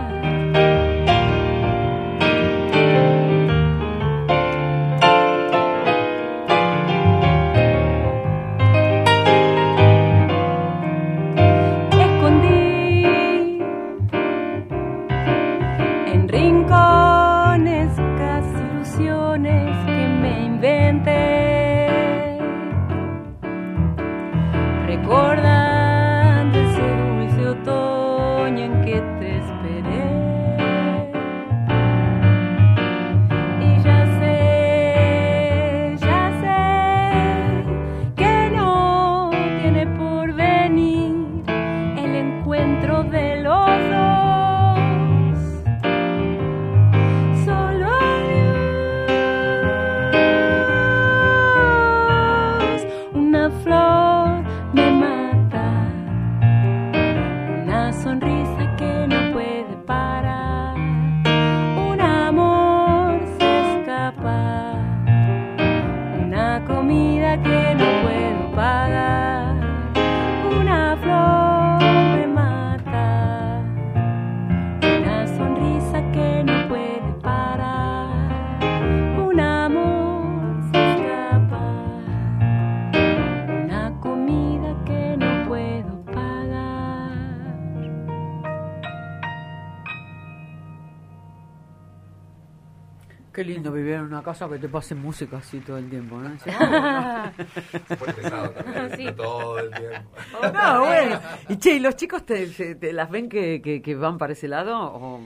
[93.39, 96.27] Qué lindo vivir en una casa que te pase música así todo el tiempo, ¿no?
[96.33, 97.31] Dice, "Ah,
[98.17, 99.07] pesado también, Sí.
[99.15, 100.09] todo el tiempo.
[100.41, 100.59] bueno".
[100.61, 101.19] No, bueno.
[101.47, 102.49] Y che, ¿y los chicos te,
[102.91, 104.77] las ven que, que, que van para ese lado?
[104.77, 105.21] O...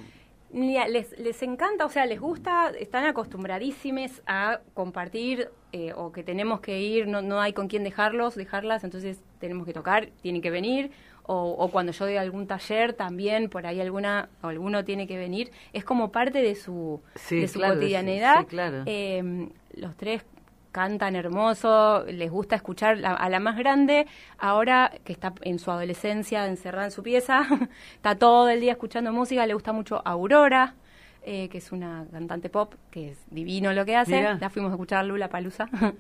[0.54, 6.60] Les, les encanta, o sea, les gusta, están acostumbradísimos a compartir eh, o que tenemos
[6.60, 10.52] que ir, no, no hay con quién dejarlos, dejarlas, entonces tenemos que tocar, tienen que
[10.52, 10.92] venir.
[11.26, 15.18] O, o cuando yo doy algún taller también, por ahí alguna o alguno tiene que
[15.18, 18.40] venir, es como parte de su, Sí, de su claro, cotidianidad.
[18.42, 18.84] sí, claro.
[18.86, 20.24] Eh, los tres
[20.72, 24.08] cantan hermoso, les gusta escuchar la- a la más grande,
[24.40, 27.42] ahora que está en su adolescencia encerrada en su pieza,
[27.96, 30.74] está todo el día escuchando música, le gusta mucho Aurora,
[31.22, 34.38] eh, que es una cantante pop, que es divino lo que hace, Mira.
[34.42, 35.70] la fuimos a escuchar Lula Palusa.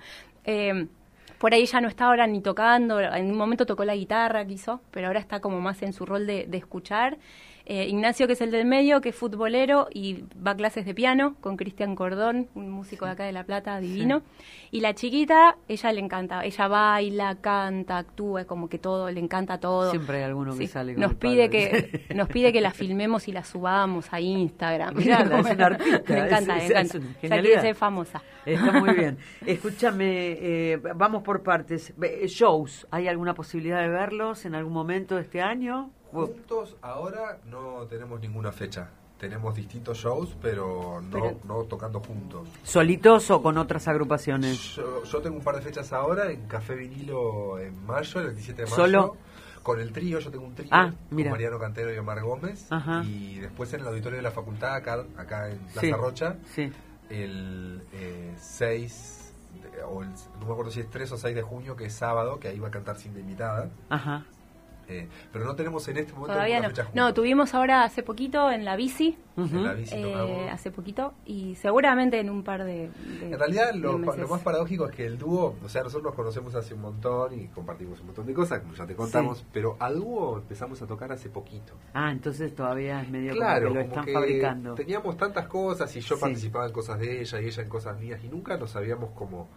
[1.44, 4.80] por ahí ya no está ahora ni tocando, en un momento tocó la guitarra, quiso,
[4.92, 7.18] pero ahora está como más en su rol de, de escuchar.
[7.66, 10.94] Eh, Ignacio, que es el del medio, que es futbolero y va a clases de
[10.94, 14.22] piano con Cristian Cordón, un músico de acá de La Plata, divino.
[14.70, 19.20] Y la chiquita, ella le encanta, ella baila, canta, actúa, es como que todo, le
[19.22, 19.92] encanta todo.
[19.92, 22.02] Siempre hay alguno que sale con Nos el pide padre.
[22.08, 24.96] que nos pide que la filmemos y la subamos a Instagram.
[24.98, 27.42] Mirá, es una artista, Me encanta, es- me es encanta.
[27.42, 28.22] quiere ser famosa.
[28.46, 29.18] Está muy bien.
[29.46, 31.93] Escúchame, eh, vamos por partes.
[31.98, 35.89] Ve- Shows, ¿hay alguna posibilidad de verlos en algún momento de este año?
[36.12, 38.89] Juntos ahora no tenemos ninguna fecha.
[39.17, 42.48] Tenemos distintos shows, pero no, Pero- no tocando juntos.
[42.62, 44.76] ¿Solitos o con otras agrupaciones?
[44.76, 48.63] Yo, yo tengo un par de fechas ahora en Café Vinilo en mayo, el 27
[48.63, 48.76] de mayo.
[48.76, 49.17] ¿Solo?
[49.63, 51.30] Con el trío, yo tengo un trío Ah, con.
[51.32, 52.67] Mariano Cantero y Omar Gómez.
[52.69, 53.02] Ajá.
[53.06, 55.91] Y después en el auditorio de la facultad, acá, acá en Plaza Sí.
[55.93, 56.72] Rocha, Sí.
[57.10, 59.23] el eh, 6, de-
[59.88, 60.10] o el-
[60.40, 62.60] no me acuerdo si es 3 o 6 de junio, que es sábado, que ahí
[62.60, 63.70] va a cantar sin invitada.
[63.90, 64.26] Ajá.
[64.90, 66.68] Eh, pero no tenemos en este momento Todavía no.
[66.68, 70.52] fecha No, tuvimos ahora hace poquito en la bici, En la bici eh, tocamos.
[70.52, 74.20] hace poquito, y seguramente en un par de, de- En realidad de lo, meses.
[74.20, 77.34] lo más paradójico es que el dúo, o sea, nosotros nos conocemos hace un montón
[77.40, 79.46] y compartimos un montón de cosas, como ya te contamos, Sí.
[79.54, 81.76] pero a dúo empezamos a tocar hace poquito.
[81.94, 84.76] Ah, entonces todavía es medio Claro, como que lo como están que fabricando.
[84.76, 86.22] teníamos tantas cosas y yo Sí.
[86.22, 89.48] participaba en cosas de ella y ella en cosas mías y nunca nos habíamos como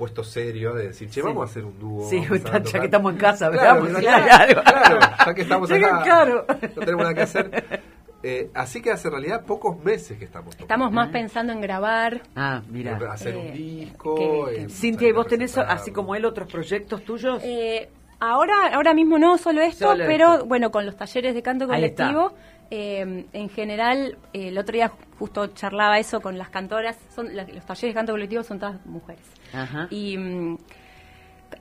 [0.00, 1.20] puesto serio de decir, che, Sí.
[1.20, 2.08] vamos a hacer un dúo.
[2.08, 2.62] Sí, ya tocar".
[2.80, 4.62] que estamos en casa, Claro, veamos si claro, hay algo.
[4.62, 6.46] claro, ya que estamos acá, claro.
[6.48, 7.80] no tenemos nada que hacer.
[8.22, 10.64] Eh, así que hace en realidad pocos meses que estamos tocando.
[10.64, 12.22] Estamos más pensando en grabar.
[12.34, 12.96] Ah, mira.
[13.12, 14.14] hacer Eh, un disco.
[14.14, 17.42] que- Cintia, ¿y vos tenés, así como él, otros proyectos tuyos?
[17.44, 17.88] Eh,
[18.20, 20.46] ahora, ahora mismo no solo esto, Solo pero esto.
[20.46, 22.32] bueno, con los talleres de canto colectivo,
[22.70, 27.48] eh, en general, eh, el otro día justo charlaba eso con las cantoras, son las-
[27.52, 29.24] los talleres de canto colectivo son todas mujeres.
[29.52, 29.88] Ajá.
[29.90, 30.58] Y mm,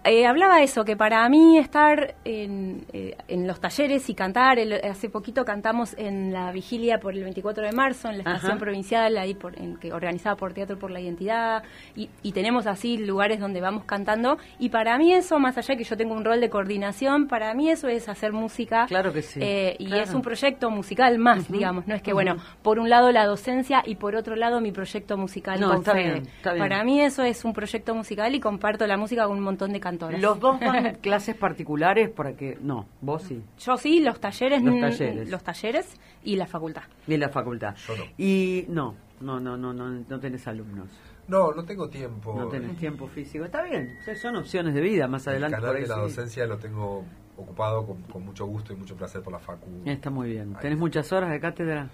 [0.03, 4.73] eh, hablaba eso, que para mí estar en, eh, en los talleres y cantar, el-
[4.73, 8.59] hace poquito cantamos en la vigilia por el 24 de marzo, en la estación Ajá.
[8.59, 11.63] provincial, ahí por, en, que organizada por Teatro por la Identidad,
[11.95, 15.83] y, y tenemos así lugares donde vamos cantando, y para mí eso, más allá que
[15.83, 18.85] yo tengo un rol de coordinación, para mí eso es hacer música.
[18.87, 22.37] Claro que sí, eh, y es un proyecto musical más, digamos, no es que, bueno,
[22.61, 25.93] por un lado la docencia y por otro lado mi proyecto musical No, con está
[25.93, 26.03] Fede.
[26.13, 26.63] bien, está bien.
[26.67, 29.78] Para mí eso es un proyecto musical y comparto la música con un montón de
[29.79, 30.21] cantoras.
[30.21, 32.57] ¿Los dos dan clases particulares para que...?
[32.61, 33.41] No, vos sí.
[33.59, 35.29] Yo sí, los talleres, Los mm, talleres.
[35.29, 36.83] los talleres y la facultad.
[37.07, 37.75] Y la facultad.
[37.75, 38.03] Yo no.
[38.17, 40.87] Y no, no, no, no, no, no tenés alumnos.
[41.27, 42.33] No, no tengo tiempo.
[42.35, 43.45] No tenés tiempo físico.
[43.45, 45.55] Está bien, o sea, son opciones de vida más El adelante.
[45.57, 46.01] canal por ahí de la sí.
[46.01, 47.03] docencia lo tengo
[47.37, 49.67] ocupado con, con mucho gusto y mucho placer por la facu.
[49.85, 50.55] Está muy bien.
[50.55, 50.61] Ahí.
[50.61, 51.87] ¿Tenés muchas horas de cátedra?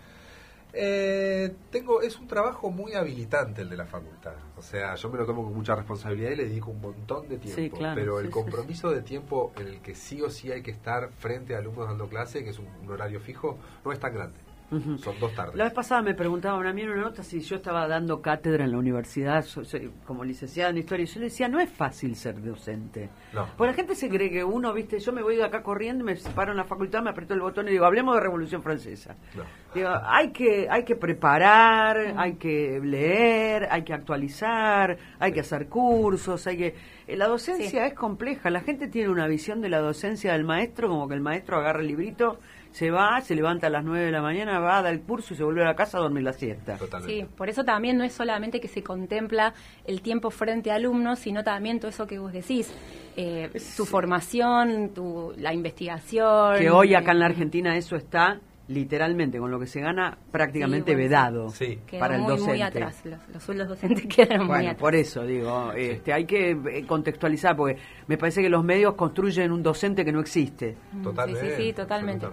[0.78, 4.34] Eh, tengo, es un trabajo muy habilitante el de la facultad.
[4.58, 7.38] O sea, yo me lo tomo con mucha responsabilidad y le dedico un montón de
[7.38, 7.62] tiempo.
[7.62, 10.52] Sí, claro, pero sí, el sí, compromiso de tiempo en el que sí o sí
[10.52, 13.92] hay que estar frente a alumnos dando clase, que es un, un horario fijo, no
[13.94, 14.38] es tan grande.
[14.70, 15.56] Son dos tardes.
[15.56, 18.66] La vez pasada me preguntaban a mí en una nota si yo estaba dando cátedra
[18.66, 21.04] en la universidad soy como licenciada en historia.
[21.04, 23.10] Y yo le decía, no es fácil ser docente.
[23.34, 23.48] No.
[23.58, 26.16] Porque la gente se cree que uno, viste, yo me voy de acá corriendo, me
[26.16, 29.16] paro en la facultad, me aprieto el botón y digo, hablemos de Revolución Francesa.
[29.36, 29.44] No.
[29.74, 35.68] Digo, hay que, hay que preparar, hay que leer, hay que actualizar, hay que hacer
[35.68, 36.76] cursos, hay que...
[37.08, 41.08] La docencia es compleja, la gente tiene una visión de la docencia del maestro como
[41.08, 42.40] que el maestro agarra el librito,
[42.76, 45.38] se va, se levanta a las 9 de la mañana, va, da el curso y
[45.38, 46.76] se vuelve a la casa a dormir la siesta.
[46.76, 47.22] Totalmente.
[47.22, 49.54] Sí, por eso también no es solamente que se contempla
[49.86, 52.70] el tiempo frente a alumnos, sino también todo eso que vos decís,
[53.16, 56.58] eh, tu formación, tu, la investigación.
[56.58, 60.18] Que hoy acá en la eh, Argentina eso está literalmente con lo que se gana
[60.32, 61.80] prácticamente Sí, bueno, vedado sí.
[61.86, 62.52] quedó para el muy, docente.
[62.54, 64.80] muy atrás, los, los sueldos docentes quedaron muy Bueno, atrás.
[64.82, 69.52] por eso digo, este, hay que eh, contextualizar, porque me parece que los medios construyen
[69.52, 71.42] un docente que no existe Totalmente.
[71.42, 72.28] Sí, sí, sí, totalmente.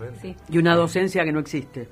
[0.49, 1.88] y una docencia que no existe.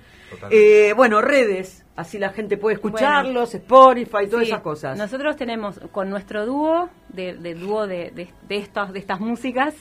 [0.51, 4.97] Eh, bueno, redes, así la gente puede escucharlos, Spotify, todas Sí, esas cosas.
[4.97, 9.75] Nosotros tenemos con nuestro dúo, de, de dúo de, de, de estas, de estas músicas,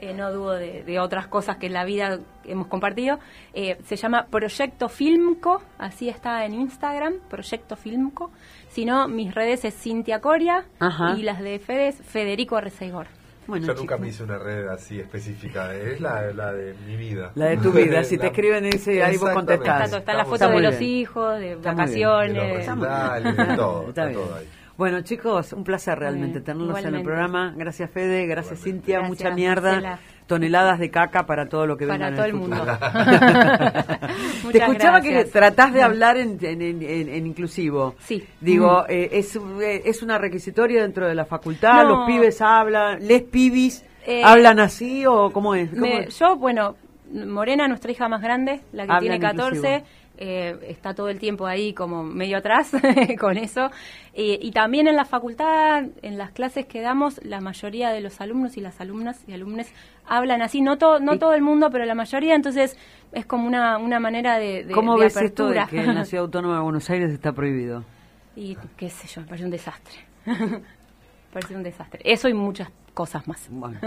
[0.00, 3.18] eh, no dúo de, de otras cosas que en la vida hemos compartido,
[3.54, 8.30] eh, se llama Proyecto Filmco, así está en Instagram, Proyecto Filmco.
[8.68, 11.14] Si no, mis redes es Cintia Coria Ajá.
[11.18, 13.06] y las de Fede es Federico Arreceigor.
[13.46, 17.32] Bueno, Yo nunca me hice una red así específica, es la, la de mi vida.
[17.34, 19.86] La de tu vida, si te La- escriben y dice, ahí vos contestás.
[19.86, 20.90] Está, está la Estamos- foto de los bien.
[20.92, 21.88] hijos, de Está bien.
[21.88, 23.36] de los vacaciones.
[23.48, 24.48] de todo, Está todo ahí.
[24.80, 27.52] Bueno, chicos, un placer realmente tenerlos en el programa.
[27.54, 28.24] Gracias, Fede.
[28.26, 28.86] Gracias, Igualmente.
[28.86, 28.98] Cintia.
[29.00, 29.72] Gracias, Mucha mierda.
[29.72, 29.98] Marcela.
[30.26, 32.56] Toneladas de caca para todo lo que venga Para en todo el el mundo.
[34.52, 37.94] Te escuchaba que tratás de hablar en, en- en- en- en inclusivo.
[37.98, 38.24] Sí.
[38.40, 41.82] Digo, eh, es, eh, es una requisitoria dentro de la facultad.
[41.82, 41.88] No.
[41.90, 45.68] Los pibes hablan, les pibis Eh, hablan así o cómo es.
[45.70, 46.18] ¿Cómo Me- es?
[46.18, 46.74] yo, bueno,
[47.12, 49.86] Morena, nuestra hija más grande, la que Hablan tiene 14, inclusivo.
[50.20, 52.70] Eh, está todo el tiempo ahí como medio atrás
[53.18, 53.70] con eso.
[54.12, 58.20] Eh, y también en la facultad, en las clases que damos, la mayoría de los
[58.20, 59.66] alumnos y las alumnas y alumnos
[60.06, 60.60] hablan así.
[60.60, 62.34] No, to- no todo el mundo, pero la mayoría.
[62.34, 62.76] Entonces
[63.12, 66.04] es como una, una manera de, de, ¿Cómo de ves esto de que en la
[66.04, 67.84] Ciudad Autónoma de Buenos Aires está prohibido?
[68.36, 69.94] y qué sé yo, me parece un desastre.
[71.32, 72.00] parece un desastre.
[72.04, 73.48] Eso y muchas cosas más.
[73.50, 73.78] Bueno,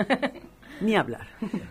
[0.83, 1.27] ni hablar.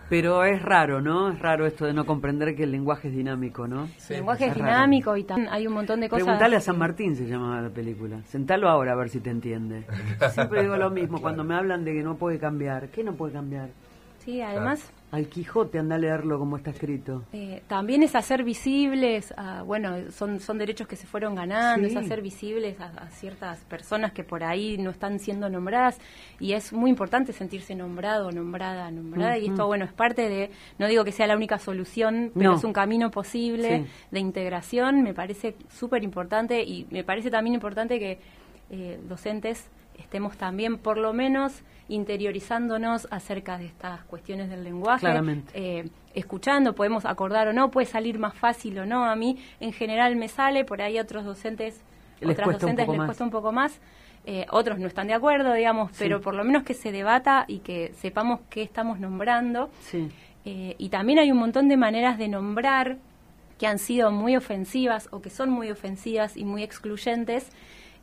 [0.08, 1.30] Pero es raro, ¿no?
[1.30, 3.88] Es raro esto de no comprender que el lenguaje es dinámico, ¿no?
[4.08, 6.24] el lenguaje es dinámico y también hay un montón de cosas.
[6.24, 8.22] Preguntale a San Martín, se llamaba la película.
[8.24, 9.84] Sentalo ahora a ver si te entiende.
[10.32, 12.88] Siempre digo lo mismo, cuando me hablan de que no puede cambiar.
[12.88, 13.70] ¿Qué no puede cambiar?
[14.18, 14.92] Sí, además.
[15.12, 17.24] Al Quijote anda a leerlo como está escrito.
[17.34, 21.94] Eh, también es hacer visibles, a- bueno, son, son derechos que se fueron ganando, Sí.
[21.94, 26.00] es hacer visibles a, a ciertas personas que por ahí no están siendo nombradas
[26.40, 30.86] y es muy importante sentirse nombrado, nombrada, nombrada y esto, bueno, es parte de, no
[30.88, 32.56] digo que sea la única solución, pero No.
[32.56, 33.86] es un camino posible Sí.
[34.12, 38.18] de integración, me parece súper importante y me parece también importante que
[38.70, 39.68] eh, docentes
[40.02, 45.50] estemos también por lo menos interiorizándonos acerca de estas cuestiones del lenguaje, Claramente.
[45.54, 49.04] eh, escuchando, podemos acordar o no, puede salir más fácil o no.
[49.04, 51.80] A mí en general me sale, por ahí otros docentes,
[52.20, 53.06] Les otras docentes les más.
[53.06, 53.80] cuesta un poco más.
[54.24, 55.96] eh, otros no están de acuerdo, digamos, Sí.
[56.04, 59.68] pero por lo menos que se debata y que sepamos qué estamos nombrando.
[59.80, 60.08] Sí.
[60.44, 62.98] Eh, y también hay un montón de maneras de nombrar
[63.58, 67.50] que han sido muy ofensivas o que son muy ofensivas y muy excluyentes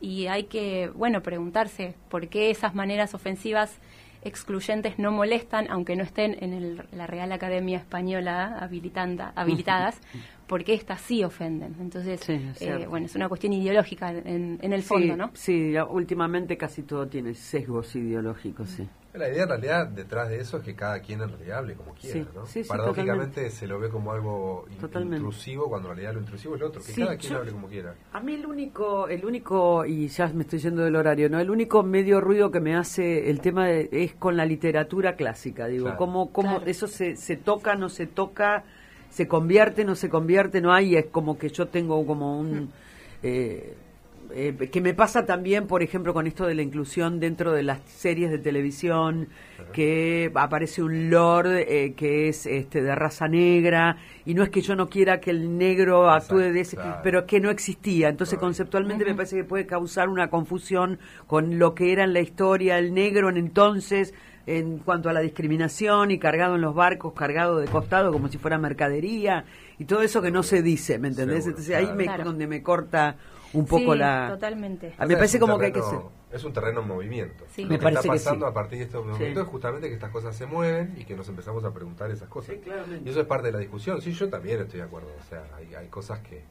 [0.00, 3.78] y hay que, bueno, preguntarse por qué esas maneras ofensivas
[4.22, 9.98] excluyentes no molestan, aunque no estén en el- la Real Academia Española habilitanda, habilitadas,
[10.50, 11.76] porque estas sí ofenden.
[11.80, 15.30] Entonces, Sí, es eh, bueno, es una cuestión ideológica en, en el fondo, sí, ¿no?
[15.32, 18.88] Sí, últimamente casi todo tiene sesgos ideológicos, sí.
[19.14, 21.94] La idea en realidad detrás de eso es que cada quien en realidad hable como
[21.94, 22.46] quiera, Sí, ¿no?
[22.46, 25.16] sí, sí, Paradójicamente se lo ve como algo Totalmente.
[25.18, 27.52] intrusivo cuando en realidad lo intrusivo es lo otro, que Sí, cada quien yo- hable
[27.52, 27.94] como quiera.
[28.12, 31.38] A mí el único, el único, y ya me estoy yendo del horario, ¿no?
[31.38, 35.66] El único medio ruido que me hace el tema de- es con la literatura clásica,
[35.68, 35.96] digo, Claro.
[35.98, 36.66] cómo, cómo Claro.
[36.70, 38.64] eso se, se toca, no se toca,
[39.10, 42.70] se convierte, no se convierte, no hay, es como que yo tengo como un...
[43.22, 43.74] eh,
[44.32, 47.80] eh, que me pasa también, por ejemplo, con esto de la inclusión dentro de las
[47.86, 49.28] series de televisión,
[49.72, 54.60] que aparece un lord eh, que es este de raza negra, y no es que
[54.60, 57.00] yo no quiera que el negro actúe de ese, claro.
[57.02, 58.08] pero que no existía.
[58.08, 62.20] Entonces, conceptualmente me parece que puede causar una confusión con lo que era en la
[62.20, 64.14] historia el negro en entonces,
[64.58, 68.38] en cuanto a la discriminación y cargado en los barcos, cargado de costado como si
[68.38, 69.44] fuera mercadería,
[69.78, 71.44] y todo eso que no se dice, ¿me entendés?
[71.44, 71.96] Seguro, Entonces ahí claro.
[71.98, 72.24] me, Claro.
[72.24, 73.16] donde me corta
[73.52, 74.28] un poco Sí, la...
[74.30, 74.94] totalmente.
[74.98, 75.90] A mí me parece como que hay que ser...
[75.98, 77.44] terreno- Es un terreno en movimiento.
[77.52, 77.62] Sí.
[77.64, 78.50] Lo Me que parece está que pasando sí.
[78.50, 81.28] a partir de estos momentos es justamente que estas cosas se mueven y que nos
[81.28, 82.54] empezamos a preguntar esas cosas.
[82.54, 83.08] Sí, claramente.
[83.08, 84.00] Y eso es parte de la discusión.
[84.00, 85.08] Sí, yo también estoy de acuerdo.
[85.20, 86.42] O sea, hay, hay cosas que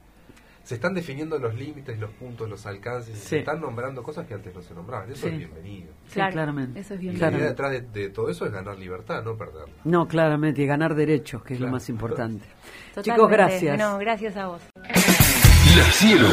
[0.64, 3.28] se están definiendo los límites, los puntos, los alcances, Sí.
[3.28, 5.12] se están nombrando cosas que antes no se nombraban.
[5.12, 5.34] Eso Sí.
[5.34, 5.88] es bienvenido.
[6.08, 6.80] Sí, Claro, claramente.
[6.80, 7.20] eso es Y bien.
[7.20, 9.74] la idea detrás de, de todo eso es ganar libertad, no perderla.
[9.84, 12.46] No, claramente, y ganar derechos, que es lo más importante.
[12.94, 13.12] Totalmente.
[13.12, 13.78] Chicos, gracias.
[13.78, 14.62] No, gracias a vos.
[14.76, 16.28] La Cielo,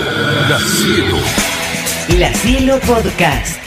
[0.48, 1.16] La Cielo.
[2.18, 3.65] La Cielo Podcast.